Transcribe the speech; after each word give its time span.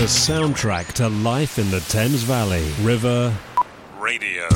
the 0.00 0.06
soundtrack 0.06 0.90
to 0.94 1.06
life 1.10 1.58
in 1.58 1.70
the 1.70 1.80
Thames 1.80 2.22
Valley. 2.22 2.66
River 2.80 3.36
Radio. 3.98 4.48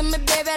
to 0.00 0.06
me, 0.06 0.18
baby. 0.24 0.49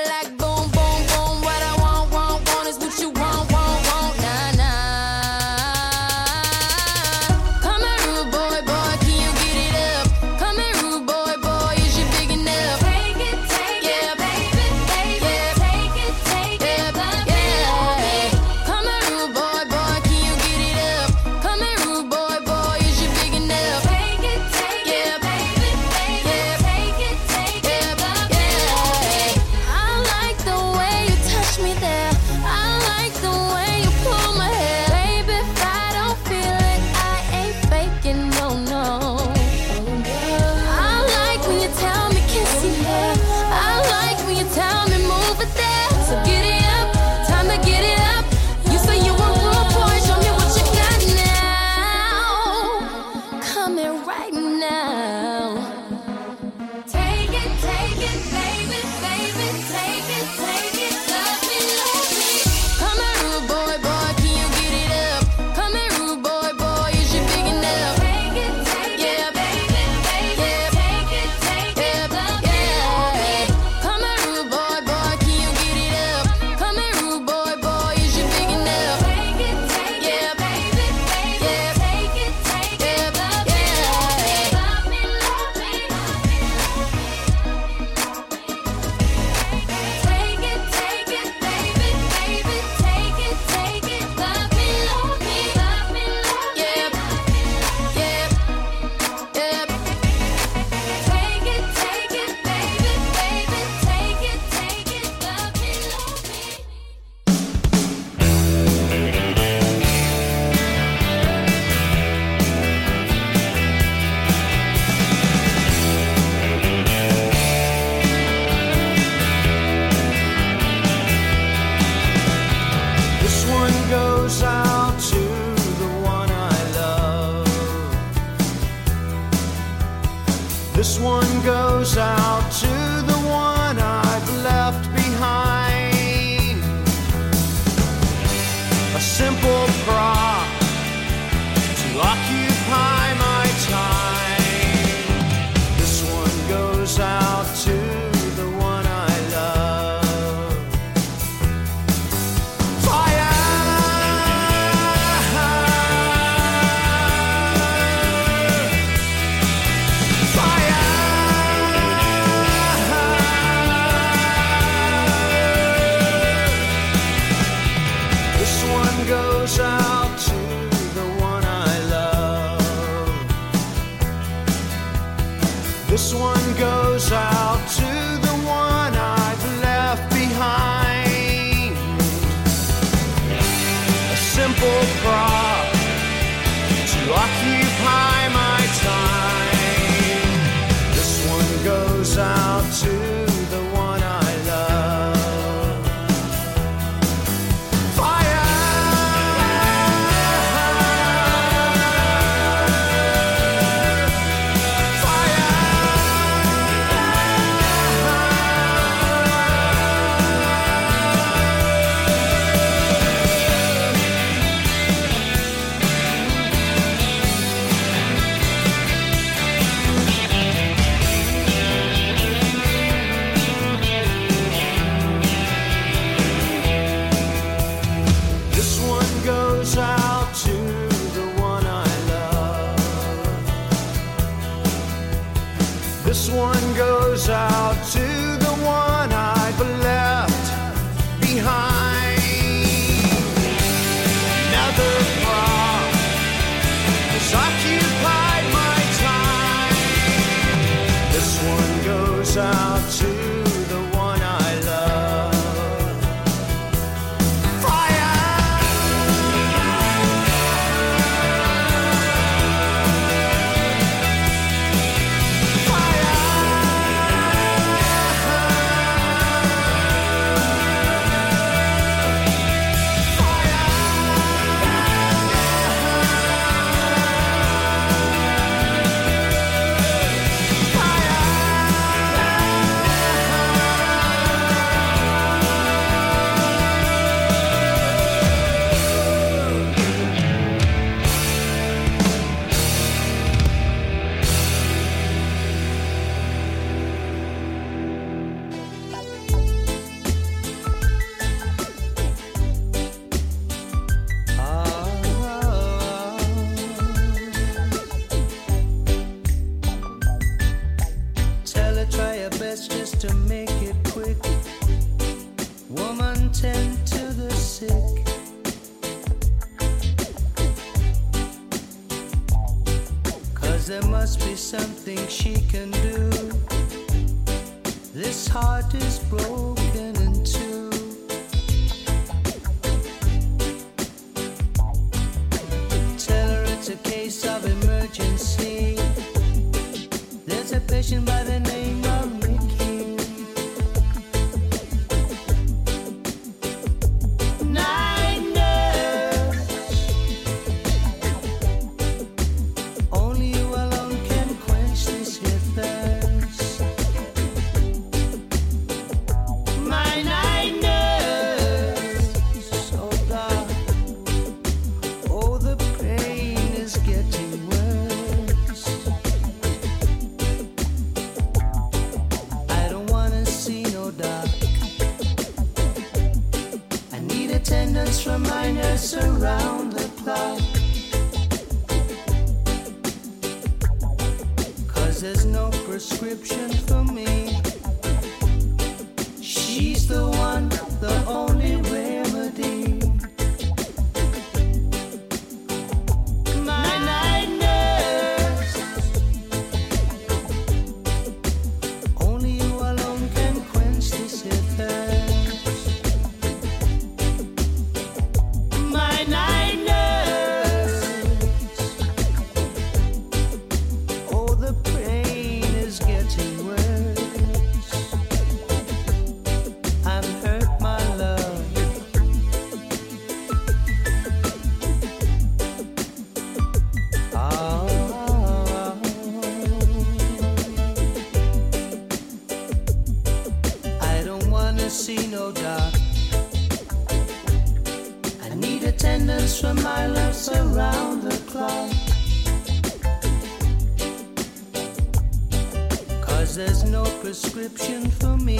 there's 446.35 446.63
no 446.63 446.83
prescription 447.01 447.91
for 447.91 448.17
me. 448.17 448.39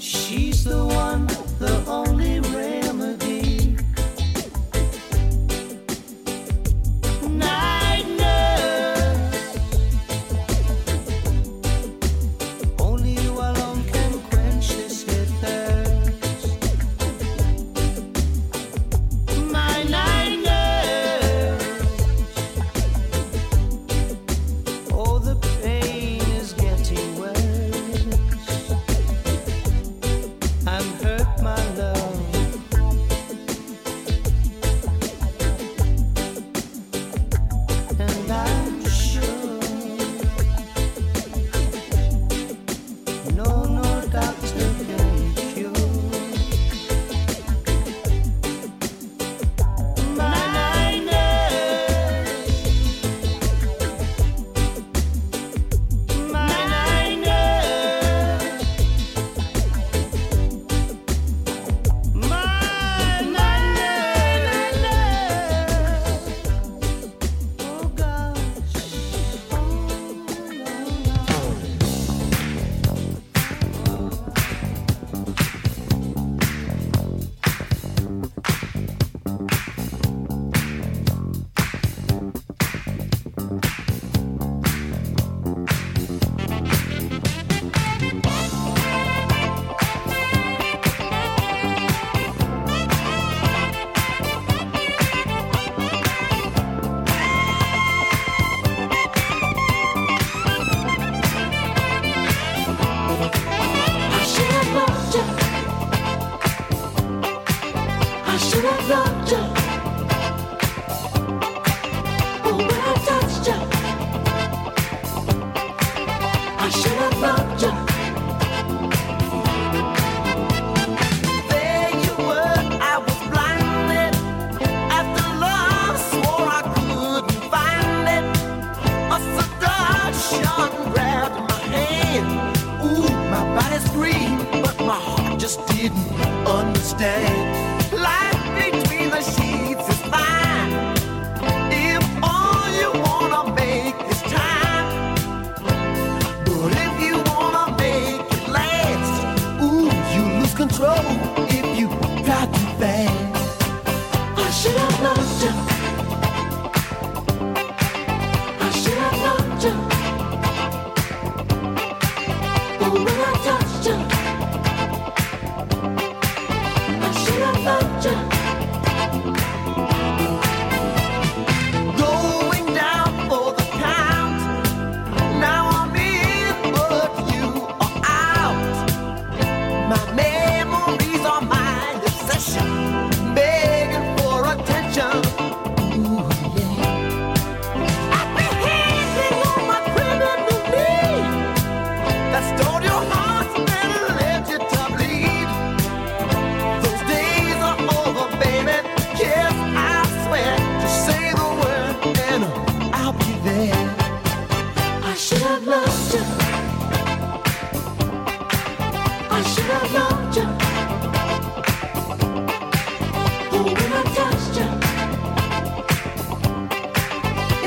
She's 0.00 0.64
the 0.64 0.84
one, 0.84 1.26
the 1.60 1.84
only 1.86 2.40
rain. 2.40 2.77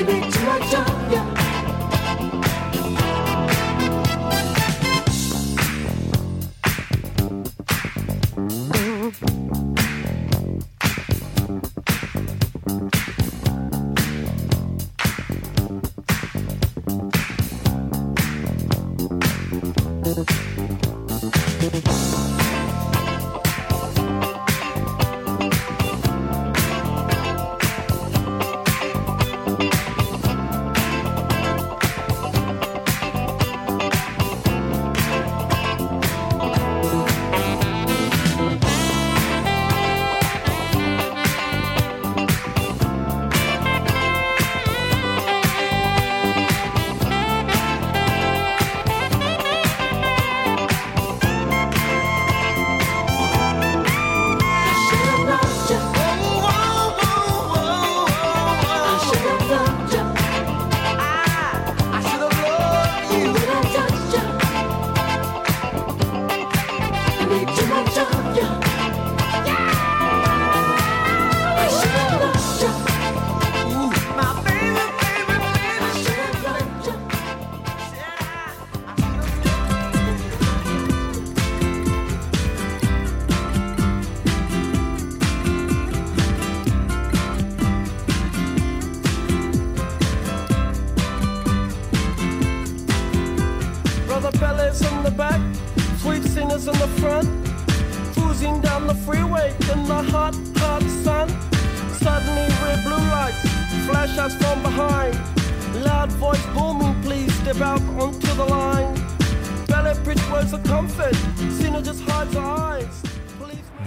baby, 0.04 0.32
yeah. 1.12 1.41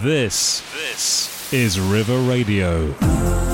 This, 0.03 0.63
this 0.73 1.53
is 1.53 1.79
River 1.79 2.19
Radio. 2.29 3.54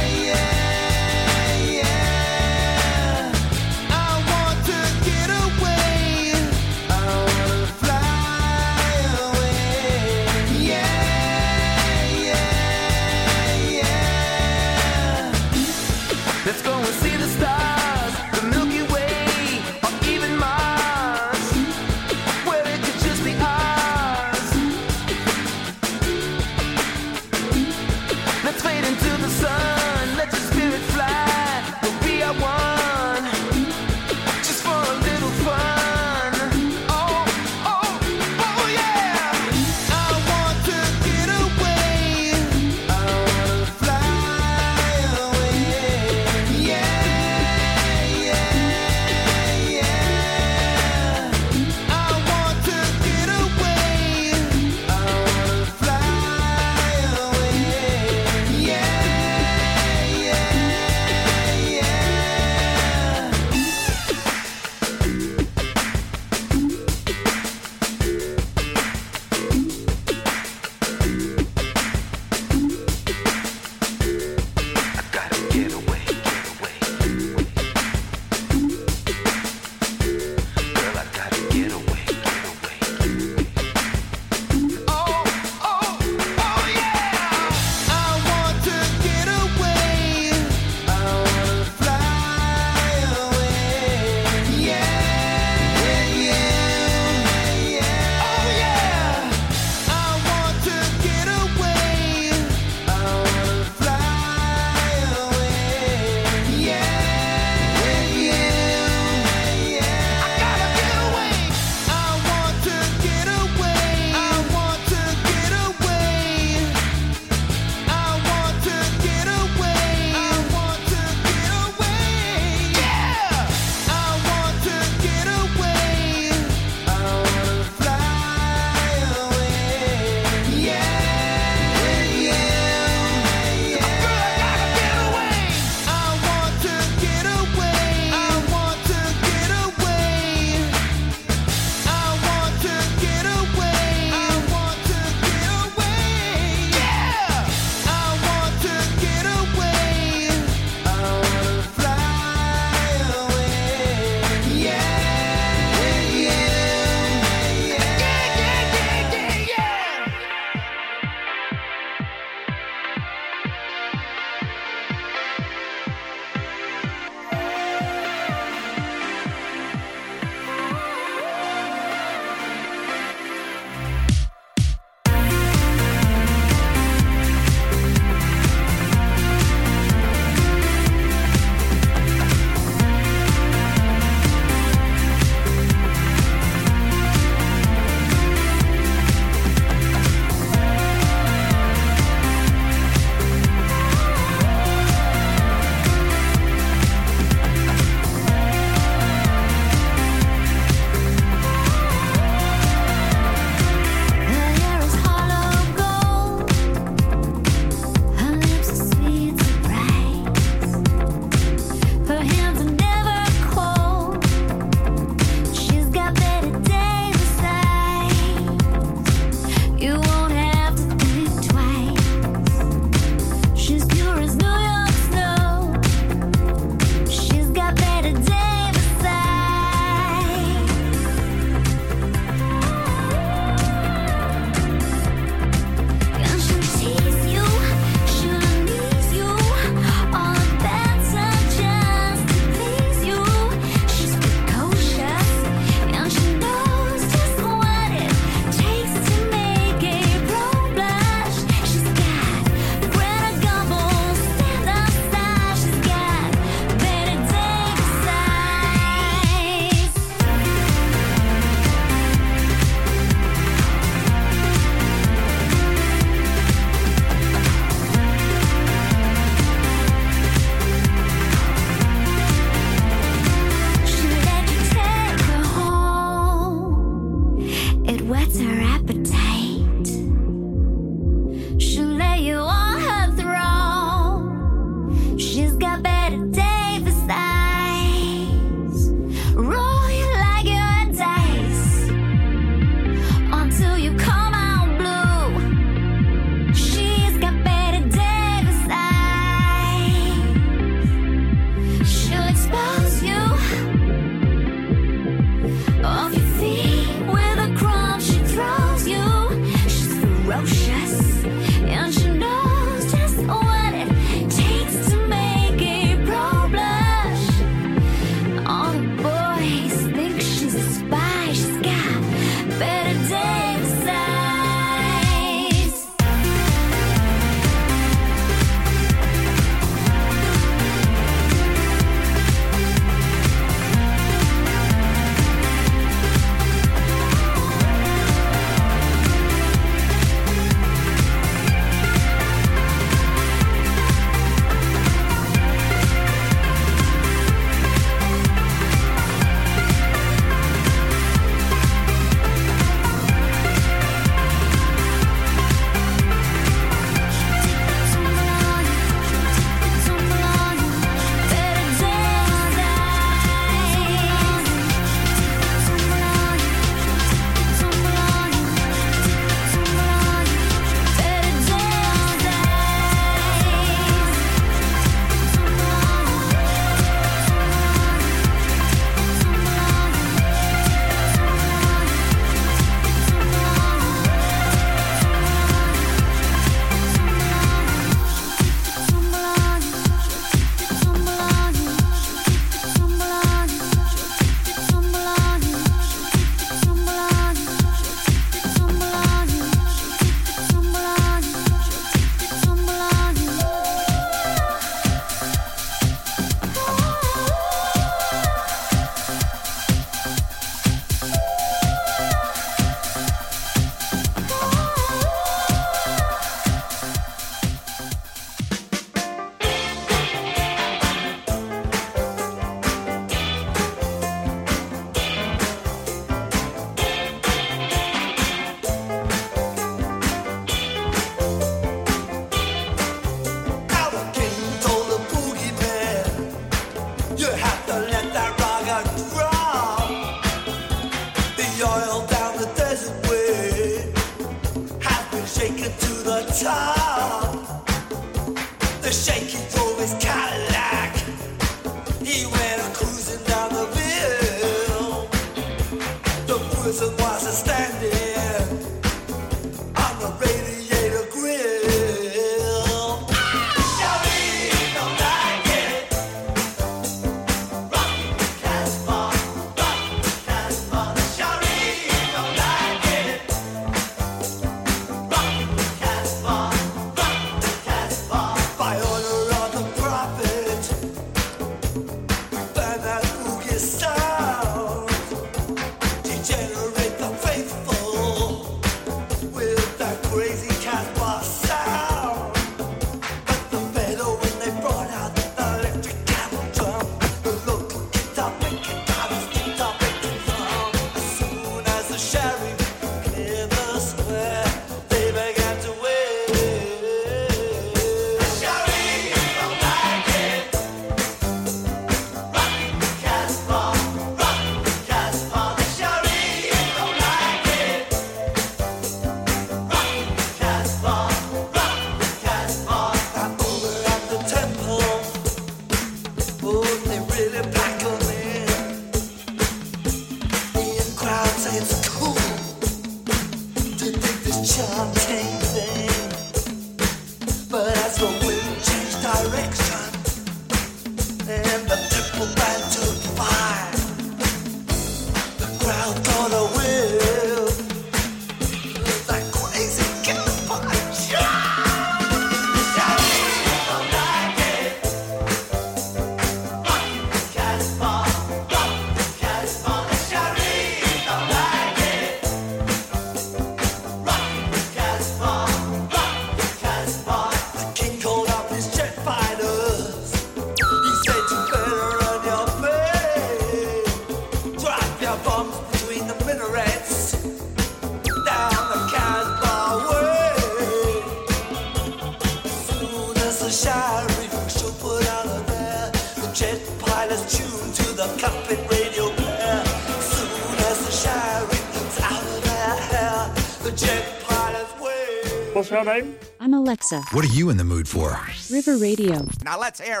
What's 595.54 595.70
your 595.70 595.84
name? 595.84 596.16
I'm 596.40 596.52
Alexa. 596.52 597.00
What 597.12 597.24
are 597.24 597.32
you 597.32 597.48
in 597.48 597.56
the 597.56 597.62
mood 597.62 597.86
for? 597.86 598.18
River 598.50 598.76
Radio. 598.76 599.24
Now 599.44 599.56
let's 599.56 599.80
hear. 599.80 600.00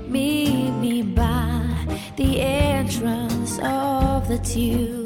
meet 0.10 0.72
me 0.72 1.04
by 1.04 1.88
the 2.18 2.42
entrance 2.42 3.60
of 3.60 4.28
the 4.28 4.40
tube. 4.40 5.03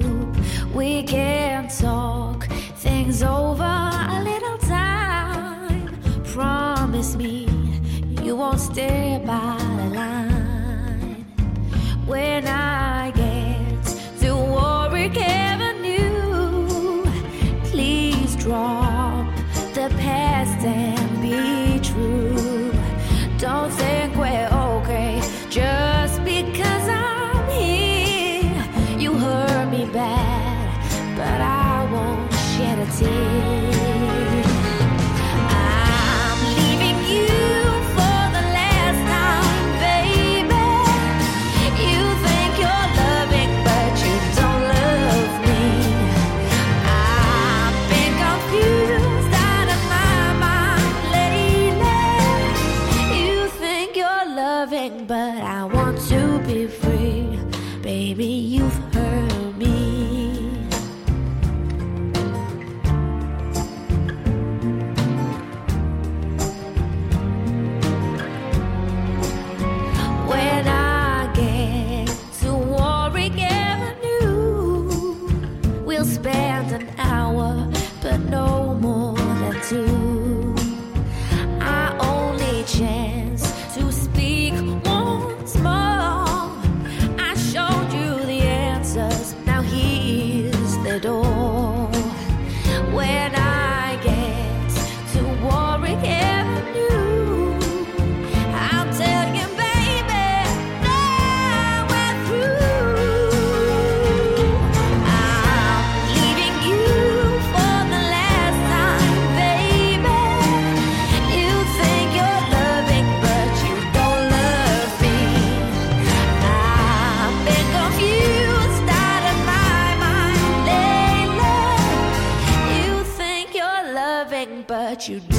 you 125.09 125.21
do. 125.21 125.37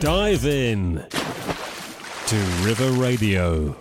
Dive 0.00 0.46
in 0.46 1.06
to 1.10 2.36
River 2.64 2.90
Radio. 2.92 3.76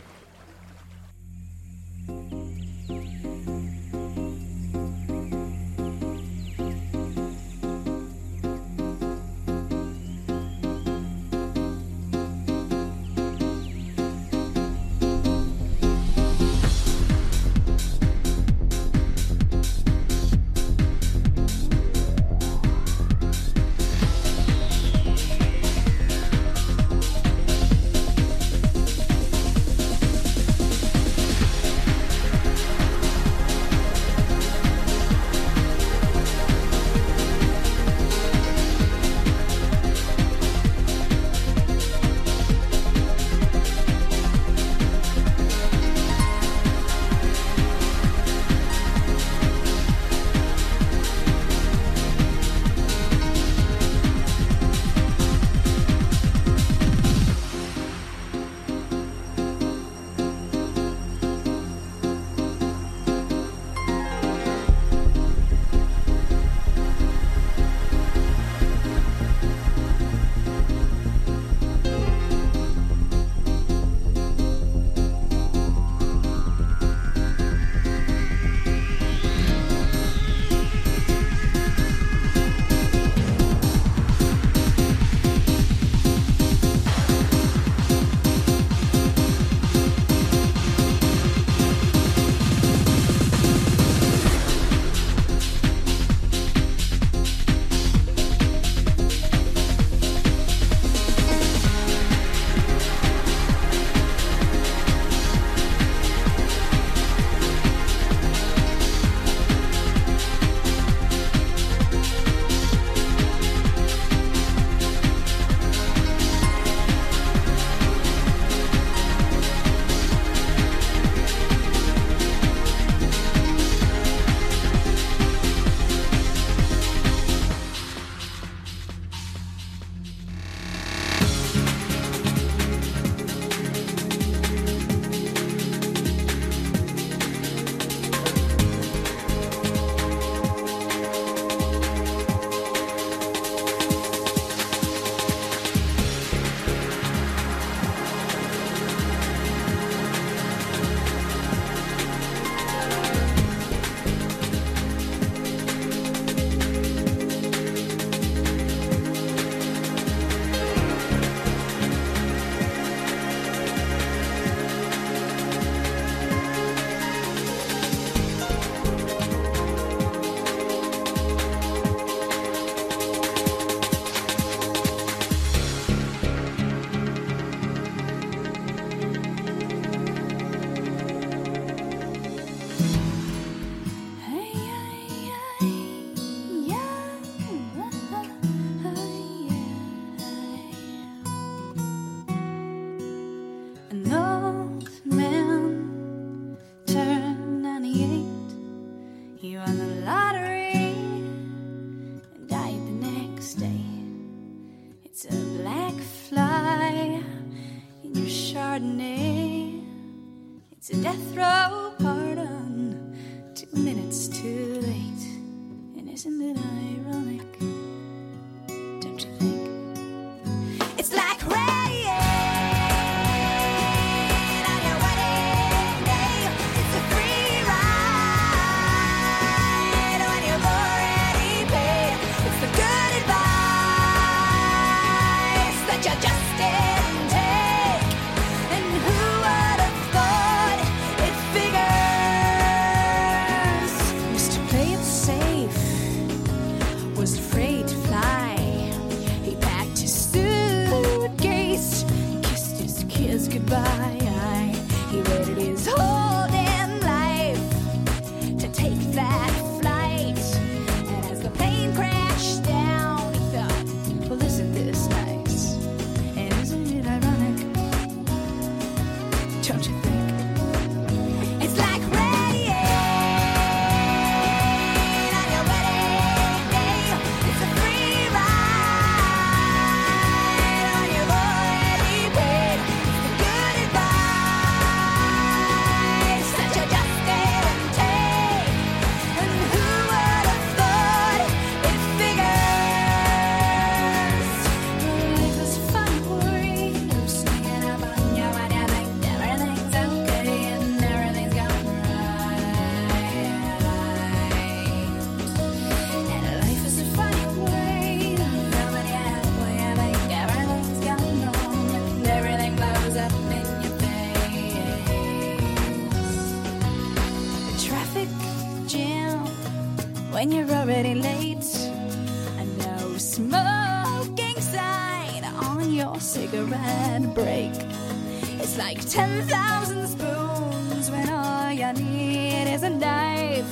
is. 332.84 333.66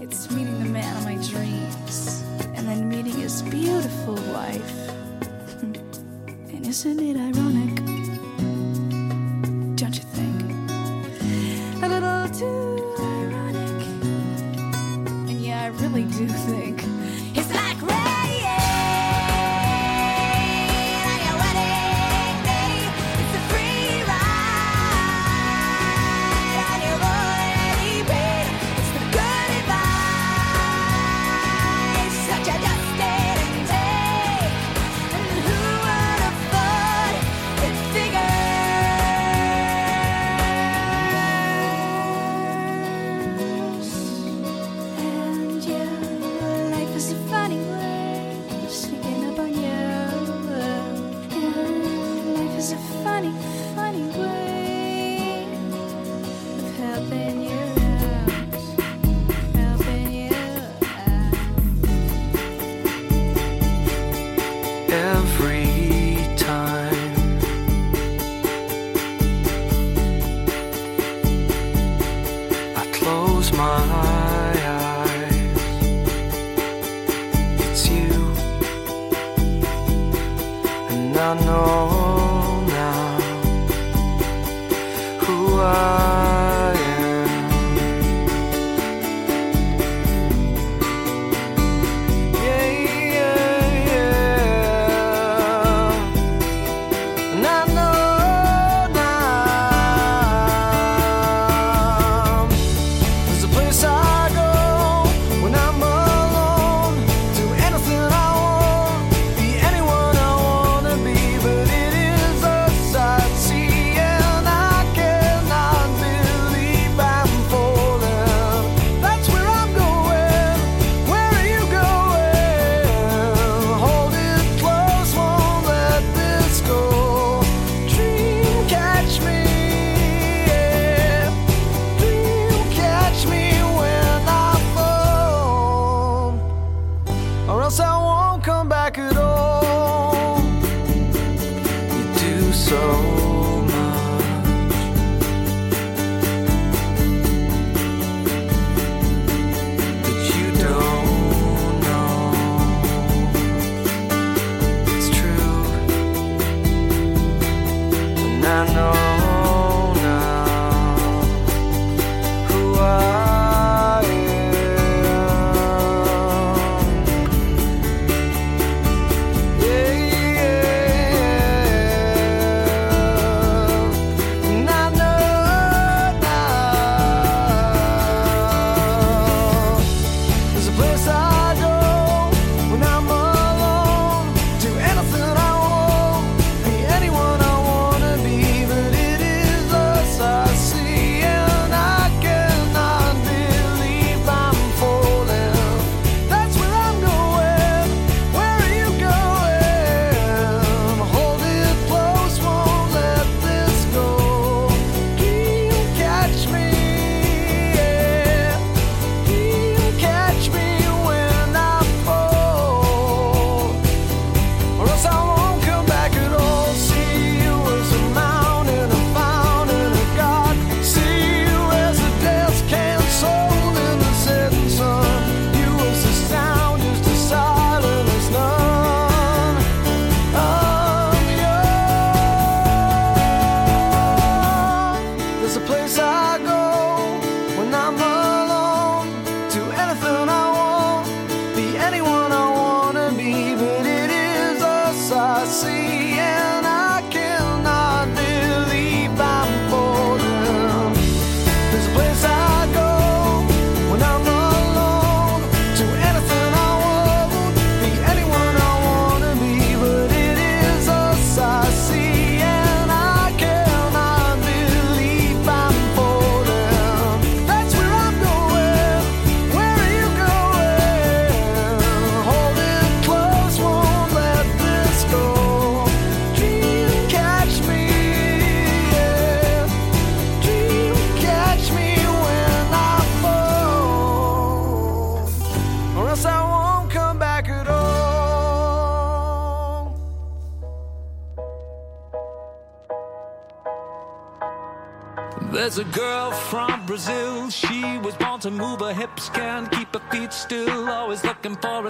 It's 0.00 0.30
meeting 0.30 0.58
the 0.58 0.64
man 0.64 0.96
of 0.96 1.04
my 1.04 1.16
dreams 1.16 2.24
and 2.56 2.66
then 2.66 2.88
meeting 2.88 3.12
his 3.20 3.42
beautiful 3.42 4.14
wife. 4.32 4.90
And 6.54 6.66
isn't 6.66 7.00
it 7.00 7.16
ironic? 7.16 7.74
Don't 9.76 9.96
you 9.96 10.06
think? 10.18 10.42
A 11.82 11.88
little 11.88 12.28
too 12.28 12.94
ironic. 13.00 13.86
And 15.28 15.40
yeah, 15.40 15.64
I 15.64 15.66
really 15.82 16.04
do 16.04 16.26
think. 16.26 16.91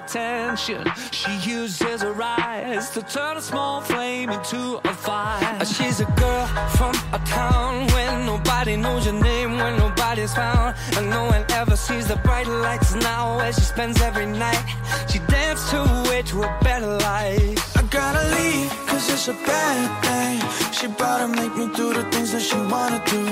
Attention. 0.04 0.84
She 1.10 1.32
uses 1.48 2.02
her 2.02 2.22
eyes 2.22 2.90
to 2.90 3.02
turn 3.02 3.36
a 3.36 3.40
small 3.40 3.80
flame 3.80 4.30
into 4.30 4.80
a 4.84 4.94
fire. 4.94 5.58
Uh, 5.60 5.64
she's 5.64 6.00
a 6.00 6.04
girl 6.22 6.46
from 6.76 6.94
a 7.12 7.20
town 7.26 7.86
where 7.88 8.24
nobody 8.24 8.76
knows 8.76 9.04
your 9.06 9.14
name, 9.14 9.56
where 9.56 9.76
nobody's 9.76 10.34
found, 10.34 10.76
and 10.96 11.08
no 11.10 11.24
one 11.24 11.44
ever 11.50 11.76
sees 11.76 12.06
the 12.08 12.16
bright 12.16 12.46
lights 12.46 12.94
now. 12.94 13.36
Where 13.38 13.52
she 13.52 13.60
spends 13.60 14.00
every 14.00 14.26
night, 14.26 14.64
she 15.08 15.18
dances 15.20 15.70
to 15.70 15.82
it 16.16 16.26
to 16.26 16.42
a 16.42 16.58
better 16.62 16.92
life. 17.10 17.76
I 17.76 17.82
gotta 17.82 18.24
leave, 18.36 18.70
cause 18.88 19.08
it's 19.10 19.28
a 19.28 19.34
bad 19.50 19.88
thing. 20.04 20.38
She 20.72 20.86
bout 20.86 21.18
to 21.18 21.28
make 21.28 21.54
me 21.56 21.66
do 21.76 21.94
the 21.94 22.04
things 22.12 22.32
that 22.32 22.42
she 22.42 22.56
wanna 22.56 23.00
do. 23.14 23.22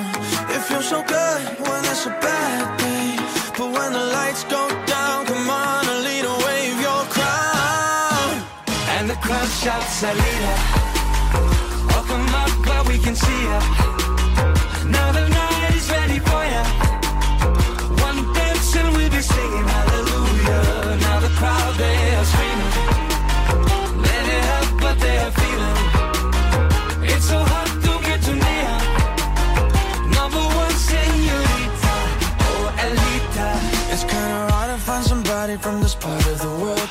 It 0.54 0.60
feels 0.68 0.88
so 0.88 1.02
good 1.02 1.40
when 1.64 1.80
it's 1.84 2.06
a 2.06 2.14
bad 2.26 2.62
thing. 2.80 3.16
But 3.58 3.68
when 3.76 3.92
the 3.92 4.04
lights 4.16 4.44
go 4.44 4.62
Shouts, 9.22 10.02
Alita. 10.02 10.54
Oh, 11.34 12.04
come 12.08 12.34
up, 12.34 12.50
but 12.64 12.88
we 12.88 12.98
can 12.98 13.14
see 13.14 13.42
her. 13.50 14.88
Now 14.88 15.12
the 15.12 15.29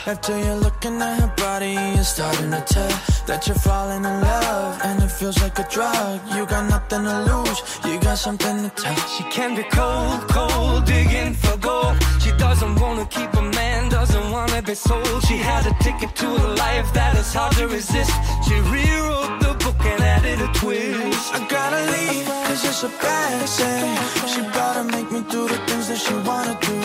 After 0.09 0.35
you're 0.39 0.55
looking 0.55 0.99
at 1.03 1.19
her 1.19 1.33
body, 1.37 1.73
you're 1.93 2.03
starting 2.03 2.49
to 2.49 2.61
tell 2.61 2.89
that 3.27 3.45
you're 3.45 3.55
falling 3.55 4.03
in 4.03 4.21
love. 4.21 4.79
And 4.83 5.03
it 5.03 5.11
feels 5.11 5.39
like 5.39 5.59
a 5.59 5.67
drug. 5.69 6.19
You 6.33 6.47
got 6.47 6.67
nothing 6.67 7.03
to 7.03 7.17
lose, 7.29 7.59
you 7.85 7.99
got 7.99 8.17
something 8.17 8.57
to 8.63 8.69
tell. 8.71 8.95
She 9.15 9.23
can 9.25 9.55
be 9.55 9.61
cold, 9.69 10.27
cold, 10.27 10.85
digging 10.85 11.35
for 11.35 11.55
gold. 11.57 11.95
She 12.23 12.31
doesn't 12.31 12.79
wanna 12.81 13.05
keep 13.05 13.31
a 13.35 13.43
man, 13.43 13.89
doesn't 13.89 14.31
wanna 14.31 14.63
be 14.63 14.73
sold. 14.73 15.23
She 15.27 15.37
had 15.37 15.67
a 15.67 15.75
ticket 15.83 16.15
to 16.15 16.27
a 16.27 16.45
life 16.57 16.91
that 16.93 17.15
is 17.15 17.31
hard 17.31 17.53
to 17.57 17.67
resist. 17.67 18.11
She 18.47 18.55
rewrote 18.73 19.38
the 19.69 19.77
book 19.77 19.85
and 19.85 20.01
added 20.01 20.41
a 20.41 20.47
twist. 20.53 21.33
I 21.33 21.39
gotta 21.47 21.81
leave, 21.93 22.25
cause 22.47 22.65
it's 22.65 22.83
a 22.83 22.89
bad 23.01 23.49
thing. 23.49 23.97
She 24.27 24.41
bout 24.53 24.73
to 24.73 24.83
make 24.83 25.11
me 25.11 25.21
do 25.29 25.47
the 25.47 25.57
things 25.67 25.87
that 25.89 25.97
she 25.97 26.13
wanna 26.27 26.57
do. 26.61 26.77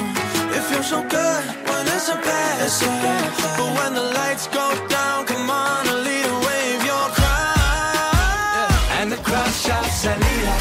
It 0.57 0.63
feels 0.69 0.89
so 0.89 1.01
good 1.03 1.45
when 1.69 1.87
it's 1.87 2.09
a 2.09 2.17
bad 2.17 2.71
thing. 2.81 3.25
But 3.59 3.71
when 3.79 3.95
the 3.95 4.07
lights 4.19 4.47
go 4.49 4.67
down, 4.89 5.27
come 5.27 5.51
on 5.51 5.89
and 5.89 6.01
lead 6.07 6.27
a 6.27 6.37
wave 6.47 6.83
your 6.91 7.07
crown. 7.19 8.73
And 8.99 9.13
the 9.13 9.21
crowd 9.27 9.53
shouts, 9.65 10.05
Anita. 10.05 10.55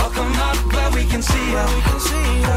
Oh, 0.00 0.10
come 0.14 0.34
up, 0.48 0.58
but 0.72 0.94
we 0.94 1.04
can 1.04 1.22
see 1.22 1.48
her. 1.56 2.47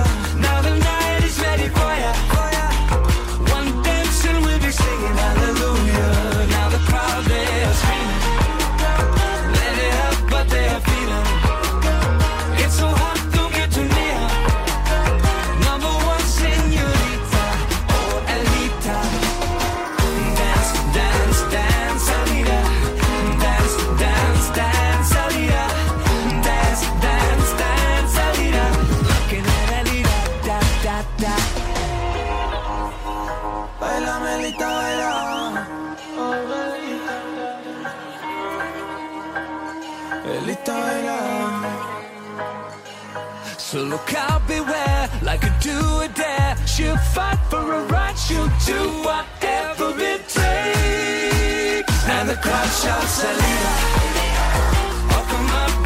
beware, 44.47 45.09
like 45.21 45.43
a 45.43 45.53
do 45.61 45.77
or 46.01 46.07
dare. 46.09 46.55
She'll 46.65 46.97
fight 46.97 47.39
for 47.49 47.61
her 47.61 47.85
right, 47.87 48.17
she'll 48.17 48.51
do 48.65 48.81
whatever 49.07 49.93
it 49.99 50.27
takes. 50.27 52.07
And 52.07 52.29
the 52.29 52.35
crowd 52.35 52.71
shouts, 52.81 53.11
Selena, 53.19 53.71
welcome 55.09 55.49
up. 55.63 55.80